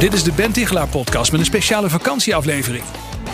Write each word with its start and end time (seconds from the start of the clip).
Dit 0.00 0.12
is 0.12 0.22
de 0.22 0.32
Ben 0.32 0.52
Tichelaar 0.52 0.88
podcast 0.88 1.30
met 1.30 1.40
een 1.40 1.46
speciale 1.46 1.88
vakantieaflevering. 1.90 2.84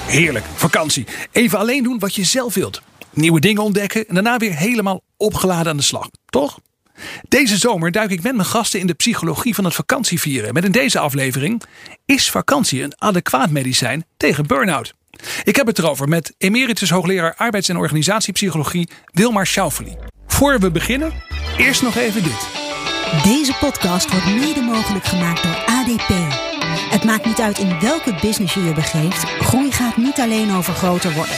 Heerlijk, 0.06 0.44
vakantie. 0.54 1.06
Even 1.32 1.58
alleen 1.58 1.82
doen 1.82 1.98
wat 1.98 2.14
je 2.14 2.24
zelf 2.24 2.54
wilt. 2.54 2.82
Nieuwe 3.12 3.40
dingen 3.40 3.62
ontdekken 3.62 4.08
en 4.08 4.14
daarna 4.14 4.36
weer 4.36 4.56
helemaal 4.56 5.00
opgeladen 5.16 5.70
aan 5.70 5.76
de 5.76 5.82
slag. 5.82 6.08
Toch? 6.26 6.58
Deze 7.28 7.56
zomer 7.56 7.90
duik 7.90 8.10
ik 8.10 8.22
met 8.22 8.34
mijn 8.34 8.48
gasten 8.48 8.80
in 8.80 8.86
de 8.86 8.94
psychologie 8.94 9.54
van 9.54 9.64
het 9.64 9.74
vakantievieren. 9.74 10.54
Met 10.54 10.64
in 10.64 10.72
deze 10.72 10.98
aflevering: 10.98 11.62
Is 12.04 12.30
vakantie 12.30 12.82
een 12.82 12.92
adequaat 12.98 13.50
medicijn 13.50 14.04
tegen 14.16 14.46
burn-out? 14.46 14.94
Ik 15.44 15.56
heb 15.56 15.66
het 15.66 15.78
erover 15.78 16.08
met 16.08 16.34
emeritus 16.38 16.90
hoogleraar 16.90 17.34
arbeids- 17.36 17.68
en 17.68 17.76
organisatiepsychologie 17.76 18.88
Wilmar 19.12 19.46
Schauffeli. 19.46 19.96
Voor 20.26 20.58
we 20.58 20.70
beginnen, 20.70 21.12
eerst 21.58 21.82
nog 21.82 21.96
even 21.96 22.22
dit. 22.22 22.48
Deze 23.22 23.52
podcast 23.60 24.10
wordt 24.10 24.26
mede 24.26 24.60
mogelijk 24.60 25.04
gemaakt 25.04 25.42
door 25.42 25.64
ADP. 25.66 26.45
Het 26.96 27.04
maakt 27.04 27.26
niet 27.26 27.40
uit 27.40 27.58
in 27.58 27.80
welke 27.80 28.14
business 28.20 28.54
je 28.54 28.64
je 28.64 28.72
begeeft. 28.72 29.24
Groei 29.24 29.72
gaat 29.72 29.96
niet 29.96 30.20
alleen 30.20 30.52
over 30.52 30.74
groter 30.74 31.14
worden. 31.14 31.34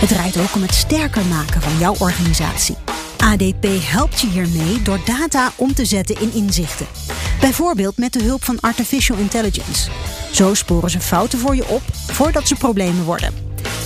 Het 0.00 0.08
draait 0.08 0.38
ook 0.38 0.54
om 0.54 0.62
het 0.62 0.74
sterker 0.74 1.24
maken 1.24 1.62
van 1.62 1.78
jouw 1.78 1.94
organisatie. 1.98 2.76
ADP 3.16 3.66
helpt 3.80 4.20
je 4.20 4.26
hiermee 4.26 4.82
door 4.82 5.00
data 5.04 5.52
om 5.56 5.74
te 5.74 5.84
zetten 5.84 6.20
in 6.20 6.32
inzichten. 6.32 6.86
Bijvoorbeeld 7.40 7.98
met 7.98 8.12
de 8.12 8.22
hulp 8.22 8.44
van 8.44 8.60
artificial 8.60 9.16
intelligence. 9.16 9.90
Zo 10.32 10.54
sporen 10.54 10.90
ze 10.90 11.00
fouten 11.00 11.38
voor 11.38 11.56
je 11.56 11.68
op 11.68 11.82
voordat 11.92 12.48
ze 12.48 12.54
problemen 12.54 13.04
worden. 13.04 13.34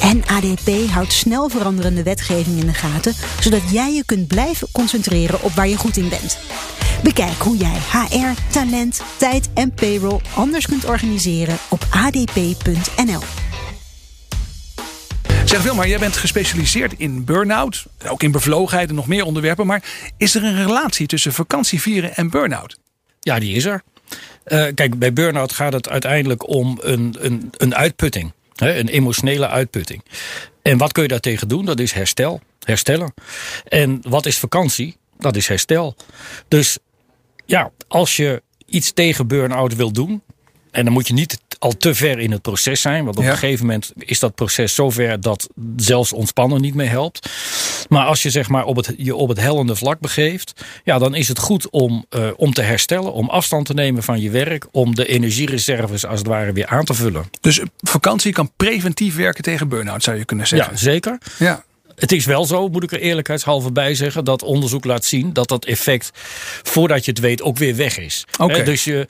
En 0.00 0.22
ADP 0.26 0.90
houdt 0.90 1.12
snel 1.12 1.48
veranderende 1.48 2.02
wetgeving 2.02 2.60
in 2.60 2.66
de 2.66 2.74
gaten, 2.74 3.14
zodat 3.40 3.70
jij 3.70 3.94
je 3.94 4.04
kunt 4.04 4.26
blijven 4.26 4.68
concentreren 4.72 5.42
op 5.42 5.52
waar 5.52 5.68
je 5.68 5.76
goed 5.76 5.96
in 5.96 6.08
bent. 6.08 6.38
Bekijk 7.04 7.36
hoe 7.36 7.56
jij 7.56 7.78
HR, 7.90 8.40
talent, 8.52 9.02
tijd 9.16 9.50
en 9.54 9.74
payroll 9.74 10.20
anders 10.34 10.66
kunt 10.66 10.84
organiseren 10.84 11.56
op 11.68 11.86
adp.nl. 11.90 13.20
Zeg 15.44 15.62
Wilmar, 15.62 15.88
jij 15.88 15.98
bent 15.98 16.16
gespecialiseerd 16.16 16.92
in 16.96 17.24
burn-out, 17.24 17.86
ook 18.08 18.22
in 18.22 18.30
bevlogenheid 18.30 18.88
en 18.88 18.94
nog 18.94 19.06
meer 19.06 19.24
onderwerpen. 19.24 19.66
Maar 19.66 19.84
is 20.16 20.34
er 20.34 20.44
een 20.44 20.56
relatie 20.66 21.06
tussen 21.06 21.32
vakantievieren 21.32 22.16
en 22.16 22.30
burn-out? 22.30 22.78
Ja, 23.20 23.38
die 23.38 23.54
is 23.54 23.64
er. 23.64 23.82
Uh, 24.46 24.66
kijk, 24.74 24.98
bij 24.98 25.12
burn-out 25.12 25.52
gaat 25.52 25.72
het 25.72 25.88
uiteindelijk 25.88 26.48
om 26.48 26.78
een, 26.82 27.16
een, 27.18 27.50
een 27.56 27.74
uitputting. 27.74 28.32
Hè, 28.54 28.78
een 28.78 28.88
emotionele 28.88 29.48
uitputting. 29.48 30.04
En 30.62 30.78
wat 30.78 30.92
kun 30.92 31.02
je 31.02 31.08
daartegen 31.08 31.48
doen? 31.48 31.64
Dat 31.64 31.80
is 31.80 31.92
herstel. 31.92 32.40
Herstellen. 32.64 33.14
En 33.68 34.00
wat 34.08 34.26
is 34.26 34.38
vakantie? 34.38 34.96
Dat 35.18 35.36
is 35.36 35.48
herstel. 35.48 35.96
Dus 36.48 36.78
ja, 37.46 37.70
als 37.88 38.16
je 38.16 38.42
iets 38.66 38.92
tegen 38.92 39.26
burn-out 39.26 39.76
wil 39.76 39.92
doen. 39.92 40.22
En 40.70 40.84
dan 40.84 40.92
moet 40.92 41.06
je 41.08 41.14
niet 41.14 41.38
al 41.58 41.76
te 41.76 41.94
ver 41.94 42.18
in 42.18 42.30
het 42.30 42.42
proces 42.42 42.80
zijn. 42.80 43.04
Want 43.04 43.16
op 43.16 43.24
een 43.24 43.30
gegeven 43.30 43.66
moment 43.66 43.92
is 43.98 44.18
dat 44.18 44.34
proces 44.34 44.74
zover 44.74 45.20
dat 45.20 45.48
zelfs 45.76 46.12
ontspannen 46.12 46.60
niet 46.60 46.74
meer 46.74 46.88
helpt. 46.88 47.30
Maar 47.88 48.06
als 48.06 48.22
je 48.22 48.30
zeg 48.30 48.48
maar 48.48 48.64
op 48.64 48.76
het, 48.76 48.94
je 48.96 49.14
op 49.14 49.28
het 49.28 49.40
hellende 49.40 49.76
vlak 49.76 50.00
begeeft, 50.00 50.64
ja, 50.84 50.98
dan 50.98 51.14
is 51.14 51.28
het 51.28 51.38
goed 51.38 51.70
om, 51.70 52.06
uh, 52.10 52.30
om 52.36 52.52
te 52.52 52.62
herstellen, 52.62 53.12
om 53.12 53.28
afstand 53.28 53.66
te 53.66 53.74
nemen 53.74 54.02
van 54.02 54.20
je 54.20 54.30
werk, 54.30 54.66
om 54.70 54.94
de 54.94 55.06
energiereserves 55.06 56.06
als 56.06 56.18
het 56.18 56.28
ware 56.28 56.52
weer 56.52 56.66
aan 56.66 56.84
te 56.84 56.94
vullen. 56.94 57.24
Dus 57.40 57.60
vakantie 57.76 58.32
kan 58.32 58.50
preventief 58.56 59.16
werken 59.16 59.42
tegen 59.42 59.68
burn-out, 59.68 60.02
zou 60.02 60.16
je 60.16 60.24
kunnen 60.24 60.46
zeggen. 60.46 60.72
Ja, 60.72 60.78
zeker. 60.78 61.18
Ja. 61.38 61.64
Het 61.96 62.12
is 62.12 62.24
wel 62.24 62.44
zo, 62.44 62.68
moet 62.68 62.82
ik 62.82 62.92
er 62.92 63.00
eerlijkheidshalve 63.00 63.72
bij 63.72 63.94
zeggen, 63.94 64.24
dat 64.24 64.42
onderzoek 64.42 64.84
laat 64.84 65.04
zien 65.04 65.32
dat 65.32 65.48
dat 65.48 65.64
effect, 65.64 66.10
voordat 66.62 67.04
je 67.04 67.10
het 67.10 67.20
weet, 67.20 67.42
ook 67.42 67.58
weer 67.58 67.76
weg 67.76 67.98
is. 67.98 68.24
Okay. 68.38 68.64
dus 68.64 68.84
je, 68.84 69.06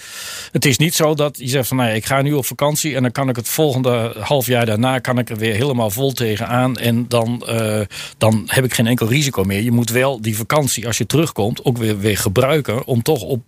het 0.53 0.65
is 0.65 0.79
niet 0.79 0.95
zo 0.95 1.15
dat 1.15 1.39
je 1.39 1.49
zegt 1.49 1.69
van 1.69 1.77
nou 1.77 1.89
ja, 1.89 1.95
ik 1.95 2.05
ga 2.05 2.23
nu 2.23 2.33
op 2.33 2.47
vakantie 2.47 2.95
en 2.95 3.03
dan 3.03 3.13
kan 3.13 3.29
ik 3.29 3.37
het 3.37 3.49
volgende 3.49 4.15
half 4.21 4.47
jaar 4.47 4.67
daarna 4.67 4.99
kan 4.99 5.19
ik 5.19 5.31
er 5.31 5.37
weer 5.37 5.55
helemaal 5.55 5.91
vol 5.91 6.13
tegenaan 6.13 6.77
en 6.77 7.09
dan, 7.09 7.47
uh, 7.49 7.81
dan 8.19 8.43
heb 8.47 8.65
ik 8.65 8.75
geen 8.75 8.87
enkel 8.87 9.09
risico 9.09 9.43
meer. 9.45 9.63
Je 9.63 9.73
moet 9.73 9.91
wel 9.91 10.21
die 10.21 10.37
vakantie, 10.37 10.87
als 10.87 10.99
je 10.99 11.07
terugkomt, 11.07 11.65
ook 11.65 11.79
weer, 11.79 11.99
weer 11.99 12.19
gebruiken 12.19 12.87
om 12.87 13.03
toch 13.03 13.23
op 13.23 13.43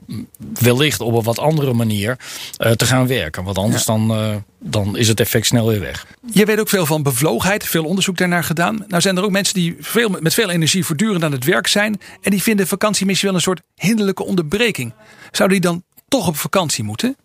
wellicht 0.61 1.01
op 1.01 1.15
een 1.15 1.23
wat 1.23 1.39
andere 1.39 1.73
manier 1.73 2.19
uh, 2.59 2.73
te 2.73 2.87
gaan 2.87 3.07
werken. 3.07 3.45
Want 3.45 3.59
anders 3.59 3.85
ja. 3.85 3.93
dan. 3.93 4.11
Uh, 4.11 4.35
dan 4.71 4.97
is 4.97 5.09
het 5.09 5.21
effect 5.21 5.47
snel 5.47 5.67
weer 5.67 5.81
weg. 5.81 6.07
Je 6.33 6.45
weet 6.45 6.61
ook 6.61 6.69
veel 6.69 6.87
van 6.87 7.03
bevlogenheid, 7.03 7.65
veel 7.65 7.85
onderzoek 7.85 8.17
daarnaar 8.17 8.45
gedaan. 8.45 8.85
Nou 8.89 9.03
zijn 9.03 9.17
er 9.17 9.25
ook 9.25 9.31
mensen 9.31 9.55
die 9.55 9.77
veel, 9.81 10.17
met 10.21 10.35
veel 10.35 10.51
energie 10.51 10.85
voortdurend 10.85 11.25
aan 11.25 11.33
het 11.33 11.45
werk 11.45 11.67
zijn. 11.67 12.01
En 12.23 12.31
die 12.31 12.43
vinden 12.43 12.67
vakantie 12.67 13.07
misschien 13.07 13.29
wel 13.29 13.37
een 13.37 13.43
soort 13.45 13.63
hinderlijke 13.75 14.25
onderbreking. 14.25 14.93
Zouden 15.31 15.61
die 15.61 15.71
dan 15.71 15.83
toch 16.09 16.29
op 16.29 16.37
vakantie 16.37 16.85
moeten? 16.85 17.17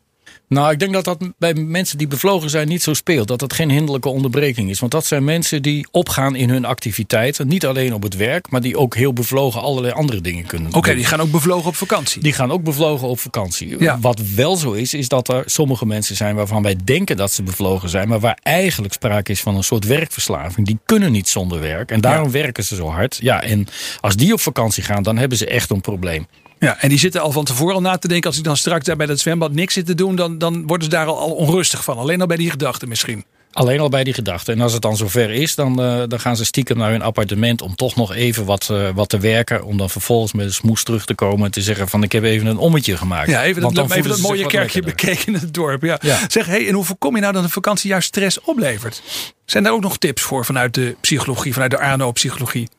Nou, 0.51 0.71
ik 0.71 0.79
denk 0.79 0.93
dat 0.93 1.03
dat 1.03 1.17
bij 1.37 1.53
mensen 1.53 1.97
die 1.97 2.07
bevlogen 2.07 2.49
zijn 2.49 2.67
niet 2.67 2.83
zo 2.83 2.93
speelt. 2.93 3.27
Dat 3.27 3.39
dat 3.39 3.53
geen 3.53 3.69
hinderlijke 3.69 4.09
onderbreking 4.09 4.69
is. 4.69 4.79
Want 4.79 4.91
dat 4.91 5.05
zijn 5.05 5.23
mensen 5.23 5.61
die 5.61 5.87
opgaan 5.91 6.35
in 6.35 6.49
hun 6.49 6.65
activiteiten. 6.65 7.47
Niet 7.47 7.65
alleen 7.65 7.93
op 7.93 8.03
het 8.03 8.15
werk, 8.15 8.49
maar 8.49 8.61
die 8.61 8.77
ook 8.77 8.95
heel 8.95 9.13
bevlogen 9.13 9.61
allerlei 9.61 9.93
andere 9.93 10.21
dingen 10.21 10.45
kunnen 10.45 10.69
doen. 10.69 10.77
Oké, 10.77 10.95
die 10.95 11.05
gaan 11.05 11.21
ook 11.21 11.31
bevlogen 11.31 11.67
op 11.67 11.75
vakantie. 11.75 12.21
Die 12.21 12.33
gaan 12.33 12.51
ook 12.51 12.63
bevlogen 12.63 13.07
op 13.07 13.19
vakantie. 13.19 13.79
Ja. 13.79 13.99
Wat 13.99 14.21
wel 14.35 14.55
zo 14.55 14.71
is, 14.71 14.93
is 14.93 15.07
dat 15.07 15.29
er 15.29 15.43
sommige 15.45 15.85
mensen 15.85 16.15
zijn 16.15 16.35
waarvan 16.35 16.63
wij 16.63 16.75
denken 16.83 17.17
dat 17.17 17.31
ze 17.31 17.43
bevlogen 17.43 17.89
zijn. 17.89 18.07
Maar 18.07 18.19
waar 18.19 18.37
eigenlijk 18.43 18.93
sprake 18.93 19.31
is 19.31 19.41
van 19.41 19.55
een 19.55 19.63
soort 19.63 19.85
werkverslaving. 19.85 20.67
Die 20.67 20.79
kunnen 20.85 21.11
niet 21.11 21.29
zonder 21.29 21.59
werk. 21.59 21.91
En 21.91 22.01
daarom 22.01 22.25
ja. 22.25 22.31
werken 22.31 22.63
ze 22.63 22.75
zo 22.75 22.87
hard. 22.87 23.17
Ja, 23.21 23.43
en 23.43 23.67
als 24.01 24.15
die 24.15 24.33
op 24.33 24.39
vakantie 24.39 24.83
gaan, 24.83 25.03
dan 25.03 25.17
hebben 25.17 25.37
ze 25.37 25.45
echt 25.45 25.69
een 25.69 25.81
probleem. 25.81 26.27
Ja, 26.61 26.81
en 26.81 26.89
die 26.89 26.99
zitten 26.99 27.21
al 27.21 27.31
van 27.31 27.45
tevoren 27.45 27.75
al 27.75 27.81
na 27.81 27.97
te 27.97 28.07
denken. 28.07 28.29
Als 28.29 28.37
ik 28.37 28.43
dan 28.43 28.57
straks 28.57 28.85
daar 28.85 28.95
bij 28.95 29.05
dat 29.05 29.19
zwembad 29.19 29.51
niks 29.51 29.73
zit 29.73 29.85
te 29.85 29.95
doen, 29.95 30.15
dan, 30.15 30.37
dan 30.37 30.67
worden 30.67 30.83
ze 30.83 30.89
daar 30.89 31.05
al, 31.05 31.17
al 31.17 31.31
onrustig 31.31 31.83
van. 31.83 31.97
Alleen 31.97 32.21
al 32.21 32.27
bij 32.27 32.37
die 32.37 32.49
gedachten 32.49 32.87
misschien. 32.87 33.23
Alleen 33.51 33.79
al 33.79 33.89
bij 33.89 34.03
die 34.03 34.13
gedachten. 34.13 34.53
En 34.53 34.61
als 34.61 34.73
het 34.73 34.81
dan 34.81 34.97
zover 34.97 35.31
is, 35.31 35.55
dan, 35.55 35.81
uh, 35.81 36.03
dan 36.07 36.19
gaan 36.19 36.35
ze 36.35 36.45
stiekem 36.45 36.77
naar 36.77 36.91
hun 36.91 37.01
appartement 37.01 37.61
om 37.61 37.75
toch 37.75 37.95
nog 37.95 38.13
even 38.13 38.45
wat, 38.45 38.69
uh, 38.71 38.89
wat 38.93 39.09
te 39.09 39.19
werken. 39.19 39.63
Om 39.63 39.77
dan 39.77 39.89
vervolgens 39.89 40.33
met 40.33 40.45
een 40.45 40.53
smoes 40.53 40.83
terug 40.83 41.05
te 41.05 41.13
komen 41.13 41.45
en 41.45 41.51
te 41.51 41.61
zeggen 41.61 41.87
van 41.87 42.03
ik 42.03 42.11
heb 42.11 42.23
even 42.23 42.47
een 42.47 42.57
ommetje 42.57 42.97
gemaakt. 42.97 43.29
Ja, 43.29 43.43
even 43.43 43.61
Want 43.61 43.75
dat, 43.75 43.91
even 43.91 44.09
dat 44.09 44.19
mooie 44.19 44.47
kerkje 44.47 44.81
bekeken 44.81 45.27
in 45.27 45.33
het 45.33 45.53
dorp. 45.53 45.83
Ja. 45.83 45.99
ja. 46.01 46.19
Zeg, 46.27 46.45
hey, 46.45 46.67
en 46.67 46.73
hoe 46.73 46.83
voorkom 46.83 47.15
je 47.15 47.21
nou 47.21 47.33
dat 47.33 47.43
een 47.43 47.49
vakantie 47.49 47.89
juist 47.89 48.07
stress 48.07 48.41
oplevert? 48.41 49.01
Zijn 49.45 49.63
daar 49.63 49.73
ook 49.73 49.81
nog 49.81 49.97
tips 49.97 50.21
voor 50.21 50.45
vanuit 50.45 50.73
de 50.73 50.95
psychologie, 51.01 51.53
vanuit 51.53 51.71
de 51.71 51.79
ANO-psychologie? 51.79 52.69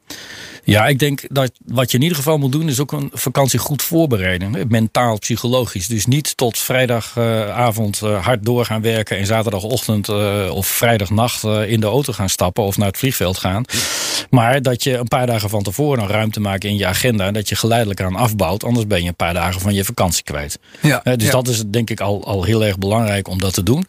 Ja, 0.65 0.87
ik 0.87 0.99
denk 0.99 1.21
dat 1.29 1.53
wat 1.65 1.91
je 1.91 1.97
in 1.97 2.03
ieder 2.03 2.17
geval 2.17 2.39
moet 2.39 2.53
doen 2.53 2.69
is 2.69 2.81
ook 2.81 2.93
een 2.93 3.11
vakantie 3.13 3.59
goed 3.59 3.83
voorbereiden. 3.83 4.67
Mentaal, 4.69 5.19
psychologisch. 5.19 5.87
Dus 5.87 6.07
niet 6.07 6.37
tot 6.37 6.59
vrijdagavond 6.59 8.01
uh, 8.05 8.25
hard 8.25 8.45
door 8.45 8.65
gaan 8.65 8.83
werken 8.83 9.19
en 9.19 9.27
zaterdagochtend 9.27 10.09
uh, 10.09 10.51
of 10.53 10.67
vrijdagnacht 10.67 11.45
uh, 11.45 11.71
in 11.71 11.81
de 11.81 11.87
auto 11.87 12.13
gaan 12.13 12.29
stappen 12.29 12.65
of 12.65 12.77
naar 12.77 12.87
het 12.87 12.99
vliegveld 12.99 13.39
gaan. 13.39 13.65
Maar 14.31 14.63
dat 14.63 14.83
je 14.83 14.97
een 14.97 15.09
paar 15.09 15.27
dagen 15.27 15.49
van 15.49 15.63
tevoren 15.63 16.07
ruimte 16.07 16.41
maakt 16.41 16.65
in 16.65 16.77
je 16.77 16.87
agenda 16.87 17.27
en 17.27 17.33
dat 17.33 17.49
je 17.49 17.57
geleidelijk 17.57 18.01
aan 18.01 18.17
afbouwt. 18.17 18.65
Anders 18.65 18.87
ben 18.87 19.03
je 19.03 19.09
een 19.09 19.15
paar 19.15 19.35
dagen 19.35 19.61
van 19.61 19.75
je 19.75 19.85
vakantie 19.85 20.25
kwijt. 20.25 20.59
Ja, 20.81 21.01
dus 21.03 21.25
ja. 21.25 21.31
dat 21.31 21.49
is 21.49 21.63
denk 21.67 21.91
ik 21.91 22.01
al, 22.01 22.25
al 22.25 22.45
heel 22.45 22.65
erg 22.65 22.79
belangrijk 22.79 23.29
om 23.29 23.39
dat 23.39 23.55
te 23.55 23.63
doen. 23.63 23.87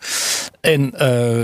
En 0.63 0.94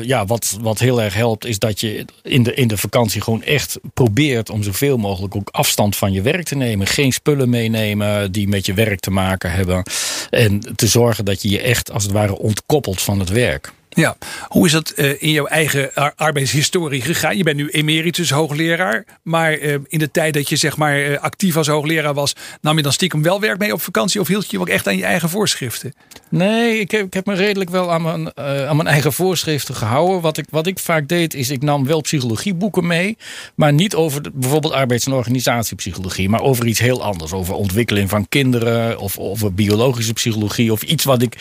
ja, 0.03 0.25
wat, 0.25 0.57
wat 0.61 0.79
heel 0.79 1.01
erg 1.01 1.13
helpt 1.13 1.45
is 1.45 1.59
dat 1.59 1.79
je 1.79 2.05
in 2.23 2.43
de, 2.43 2.53
in 2.53 2.67
de 2.67 2.77
vakantie 2.77 3.21
gewoon 3.21 3.43
echt 3.43 3.79
probeert 3.93 4.49
om 4.49 4.63
zoveel 4.63 4.97
mogelijk 4.97 5.35
ook 5.35 5.49
afstand 5.49 5.95
van 5.95 6.11
je 6.11 6.21
werk 6.21 6.43
te 6.43 6.55
nemen. 6.55 6.87
Geen 6.87 7.13
spullen 7.13 7.49
meenemen 7.49 8.31
die 8.31 8.47
met 8.47 8.65
je 8.65 8.73
werk 8.73 8.99
te 8.99 9.11
maken 9.11 9.51
hebben. 9.51 9.83
En 10.29 10.75
te 10.75 10.87
zorgen 10.87 11.25
dat 11.25 11.41
je 11.41 11.49
je 11.49 11.61
echt 11.61 11.91
als 11.91 12.03
het 12.03 12.11
ware 12.11 12.37
ontkoppelt 12.37 13.01
van 13.01 13.19
het 13.19 13.29
werk. 13.29 13.71
Ja, 13.99 14.17
hoe 14.47 14.65
is 14.65 14.71
dat 14.71 14.93
uh, 14.95 15.21
in 15.21 15.31
jouw 15.31 15.45
eigen 15.45 15.93
ar 15.93 16.13
arbeidshistorie 16.15 17.01
gegaan? 17.01 17.37
Je 17.37 17.43
bent 17.43 17.57
nu 17.57 17.69
emeritus 17.69 18.29
hoogleraar, 18.29 19.05
maar 19.23 19.59
uh, 19.59 19.75
in 19.87 19.99
de 19.99 20.11
tijd 20.11 20.33
dat 20.33 20.49
je 20.49 20.55
zeg 20.55 20.77
maar 20.77 20.99
uh, 20.99 21.19
actief 21.19 21.57
als 21.57 21.67
hoogleraar 21.67 22.13
was, 22.13 22.35
nam 22.61 22.77
je 22.77 22.83
dan 22.83 22.93
stiekem 22.93 23.21
wel 23.21 23.39
werk 23.39 23.59
mee 23.59 23.73
op 23.73 23.81
vakantie 23.81 24.21
of 24.21 24.27
hield 24.27 24.51
je 24.51 24.59
ook 24.59 24.69
echt 24.69 24.87
aan 24.87 24.97
je 24.97 25.03
eigen 25.03 25.29
voorschriften? 25.29 25.93
Nee, 26.29 26.79
ik 26.79 26.91
heb, 26.91 27.05
ik 27.05 27.13
heb 27.13 27.25
me 27.25 27.33
redelijk 27.33 27.69
wel 27.69 27.91
aan 27.91 28.01
mijn, 28.01 28.37
aan 28.37 28.75
mijn 28.75 28.87
eigen 28.87 29.13
voorschriften 29.13 29.75
gehouden. 29.75 30.21
Wat 30.21 30.37
ik, 30.37 30.45
wat 30.49 30.67
ik 30.67 30.79
vaak 30.79 31.07
deed, 31.07 31.33
is 31.33 31.49
ik 31.49 31.61
nam 31.61 31.85
wel 31.85 32.01
psychologieboeken 32.01 32.87
mee, 32.87 33.17
maar 33.55 33.73
niet 33.73 33.95
over 33.95 34.21
bijvoorbeeld 34.33 34.73
arbeids- 34.73 35.05
en 35.05 35.13
organisatiepsychologie, 35.13 36.29
maar 36.29 36.41
over 36.41 36.65
iets 36.65 36.79
heel 36.79 37.03
anders. 37.03 37.31
Over 37.31 37.53
ontwikkeling 37.53 38.09
van 38.09 38.27
kinderen 38.29 38.99
of 38.99 39.17
over 39.17 39.53
biologische 39.53 40.13
psychologie 40.13 40.71
of 40.71 40.81
iets 40.81 41.03
wat 41.03 41.21
ik, 41.21 41.35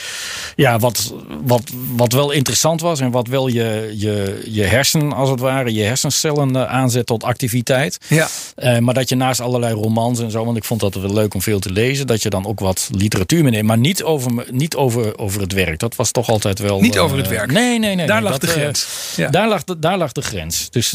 ja, 0.56 0.78
wat, 0.78 1.14
wat, 1.44 1.70
wat 1.96 2.12
wel 2.12 2.30
interessant 2.30 2.46
was 2.56 3.00
en 3.00 3.10
wat 3.10 3.26
wel 3.26 3.48
je, 3.48 3.94
je, 3.96 4.42
je 4.50 4.62
hersen, 4.62 5.12
als 5.12 5.30
het 5.30 5.40
ware, 5.40 5.74
je 5.74 5.82
hersencellen 5.82 6.56
uh, 6.56 6.64
aanzet 6.64 7.06
tot 7.06 7.24
activiteit. 7.24 7.98
Ja. 8.08 8.28
Uh, 8.56 8.78
maar 8.78 8.94
dat 8.94 9.08
je 9.08 9.14
naast 9.14 9.40
allerlei 9.40 9.74
romans 9.74 10.20
en 10.20 10.30
zo, 10.30 10.44
want 10.44 10.56
ik 10.56 10.64
vond 10.64 10.80
dat 10.80 10.94
wel 10.94 11.12
leuk 11.12 11.34
om 11.34 11.42
veel 11.42 11.58
te 11.58 11.72
lezen, 11.72 12.06
dat 12.06 12.22
je 12.22 12.30
dan 12.30 12.46
ook 12.46 12.60
wat 12.60 12.88
literatuur 12.92 13.42
meeneemt, 13.42 13.66
maar 13.66 13.78
niet 13.78 14.02
over, 14.02 14.46
niet 14.50 14.76
over, 14.76 15.18
over 15.18 15.40
het 15.40 15.52
werk. 15.52 15.78
Dat 15.78 15.96
was 15.96 16.10
toch 16.10 16.28
altijd 16.28 16.58
wel. 16.58 16.80
Niet 16.80 16.98
over 16.98 17.16
het 17.16 17.28
werk. 17.28 17.52
Nee, 17.52 17.78
nee, 17.78 17.94
nee. 17.94 18.06
Daar 18.06 18.20
nee, 18.20 18.30
lag 18.30 18.38
dat, 18.38 18.40
de 18.40 18.60
grens. 18.60 18.86
Ja. 19.16 19.28
Daar, 19.28 19.48
lag 19.48 19.64
de, 19.64 19.78
daar 19.78 19.98
lag 19.98 20.12
de 20.12 20.22
grens. 20.22 20.70
Dus 20.70 20.92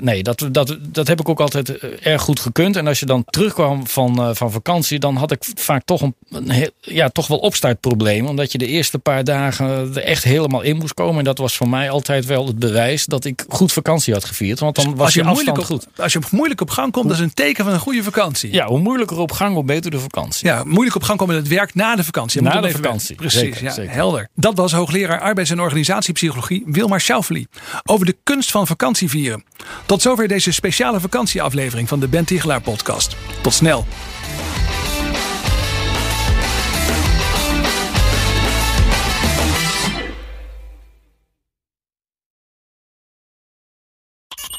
nee, 0.00 0.22
dat, 0.22 0.48
dat, 0.52 0.76
dat 0.80 1.08
heb 1.08 1.20
ik 1.20 1.28
ook 1.28 1.40
altijd 1.40 1.78
erg 2.00 2.22
goed 2.22 2.40
gekund. 2.40 2.76
En 2.76 2.86
als 2.86 3.00
je 3.00 3.06
dan 3.06 3.24
terugkwam 3.26 3.86
van, 3.86 4.36
van 4.36 4.52
vakantie, 4.52 4.98
dan 4.98 5.16
had 5.16 5.30
ik 5.30 5.44
vaak 5.54 5.84
toch 5.84 6.00
een, 6.00 6.14
een 6.30 6.70
ja, 6.80 7.08
toch 7.08 7.26
wel 7.26 7.38
opstartprobleem, 7.38 8.26
omdat 8.26 8.52
je 8.52 8.58
de 8.58 8.66
eerste 8.66 8.98
paar 8.98 9.24
dagen 9.24 9.66
er 9.66 10.02
echt 10.02 10.24
helemaal 10.24 10.62
in 10.66 10.76
moest 10.76 10.94
komen. 10.94 11.18
En 11.18 11.24
dat 11.24 11.38
was 11.38 11.56
voor 11.56 11.68
mij 11.68 11.90
altijd 11.90 12.24
wel 12.24 12.46
het 12.46 12.58
bewijs 12.58 13.04
dat 13.04 13.24
ik 13.24 13.44
goed 13.48 13.72
vakantie 13.72 14.12
had 14.12 14.24
gevierd. 14.24 14.58
Want 14.58 14.76
dan 14.76 14.84
dus 14.84 14.94
was 14.96 15.14
je, 15.14 15.22
je 15.22 15.28
afstand 15.28 15.58
op, 15.58 15.64
goed. 15.64 15.86
Als 15.96 16.12
je 16.12 16.20
moeilijk 16.30 16.60
op 16.60 16.70
gang 16.70 16.92
komt, 16.92 17.08
dat 17.08 17.16
is 17.16 17.22
een 17.22 17.34
teken 17.34 17.64
van 17.64 17.72
een 17.72 17.80
goede 17.80 18.02
vakantie. 18.02 18.52
Ja, 18.52 18.66
hoe 18.66 18.78
moeilijker 18.78 19.18
op 19.18 19.32
gang, 19.32 19.54
hoe 19.54 19.64
beter 19.64 19.90
de 19.90 19.98
vakantie. 19.98 20.46
Ja, 20.46 20.64
moeilijk 20.64 20.96
op 20.96 21.02
gang 21.02 21.18
komen 21.18 21.36
het 21.36 21.48
werk 21.48 21.74
na 21.74 21.96
de 21.96 22.04
vakantie. 22.04 22.42
Na 22.42 22.60
de 22.60 22.70
vakantie. 22.70 23.16
Precies, 23.16 23.40
zeker, 23.40 23.62
ja, 23.62 23.72
zeker. 23.72 23.92
helder. 23.92 24.28
Dat 24.34 24.56
was 24.56 24.72
hoogleraar 24.72 25.20
arbeids- 25.20 25.50
en 25.50 25.60
organisatiepsychologie 25.60 26.62
Wilmar 26.66 27.00
Schauffele 27.00 27.46
over 27.84 28.06
de 28.06 28.16
kunst 28.22 28.50
van 28.50 28.66
vakantie 28.66 29.08
vieren. 29.08 29.44
Tot 29.86 30.02
zover 30.02 30.28
deze 30.28 30.52
speciale 30.52 31.00
vakantieaflevering 31.00 31.88
van 31.88 32.00
de 32.00 32.08
Ben 32.08 32.24
Tichelaar 32.24 32.60
podcast. 32.60 33.16
Tot 33.42 33.54
snel. 33.54 33.84